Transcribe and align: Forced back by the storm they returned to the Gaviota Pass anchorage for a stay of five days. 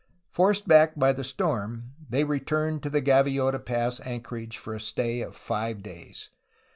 Forced 0.31 0.67
back 0.67 0.97
by 0.97 1.13
the 1.13 1.23
storm 1.23 1.91
they 2.09 2.23
returned 2.23 2.81
to 2.81 2.89
the 2.89 3.03
Gaviota 3.03 3.63
Pass 3.63 3.99
anchorage 3.99 4.57
for 4.57 4.73
a 4.73 4.79
stay 4.79 5.21
of 5.21 5.35
five 5.35 5.83
days. 5.83 6.31